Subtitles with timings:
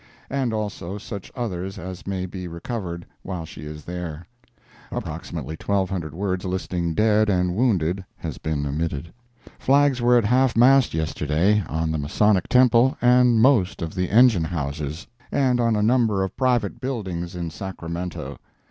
[0.31, 4.25] and also such others as may be recovered while she is there.
[4.91, 9.13] [approximately 1,200 words listing dead and wounded has been omitted.]
[9.59, 14.45] Flags were at half mast yesterday, on the Masonic Temple and most of the engine
[14.45, 18.39] houses, and on a number of private buildings in Sacramento.